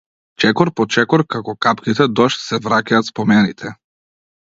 [0.43, 3.79] Чекот по чекор како капките дожд се враќаат спомените.